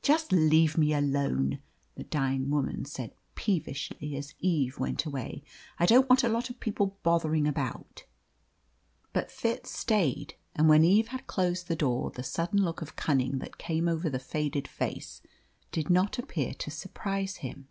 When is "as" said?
4.16-4.32